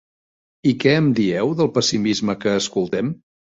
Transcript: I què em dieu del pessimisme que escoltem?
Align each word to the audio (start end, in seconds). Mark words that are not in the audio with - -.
I 0.71 0.73
què 0.83 0.93
em 1.01 1.09
dieu 1.19 1.53
del 1.61 1.71
pessimisme 1.77 2.39
que 2.43 2.57
escoltem? 2.65 3.15